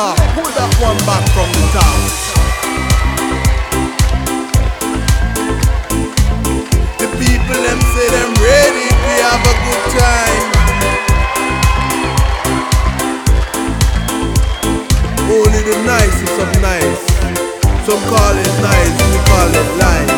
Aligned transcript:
top. 0.00 0.16
Pull 0.34 0.50
that 0.56 0.72
one 0.80 0.96
back 1.04 1.24
from 1.36 1.48
the 1.56 1.64
top. 1.76 1.98
The 7.00 7.08
people 7.20 7.60
them 7.66 7.80
say 7.92 8.06
them 8.16 8.32
ready. 8.40 8.86
We 9.04 9.14
have 9.28 9.42
a 9.52 9.54
good 9.66 9.84
time. 10.00 10.44
Only 15.36 15.62
the 15.68 15.76
nicest 15.84 16.36
of 16.44 16.50
nice. 16.64 17.02
Some 17.86 18.02
call 18.08 18.36
it 18.44 18.54
nice, 18.64 18.96
we 19.12 19.18
call 19.28 19.50
it 19.60 19.68
life. 19.84 20.09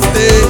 stay. 0.00 0.41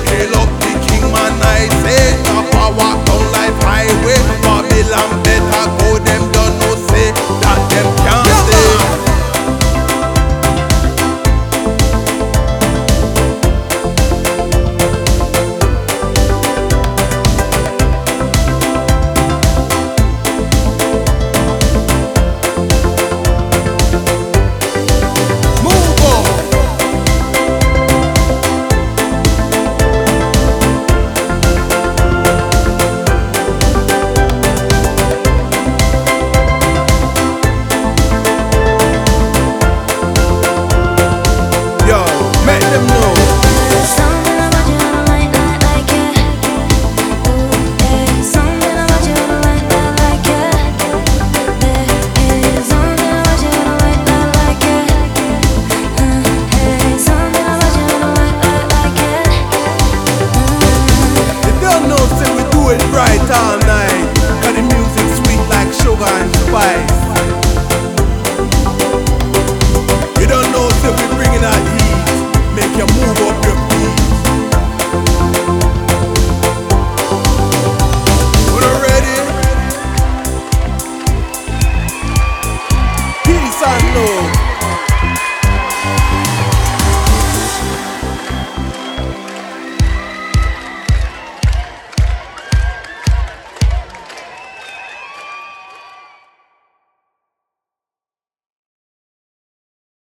boy. 66.63 66.92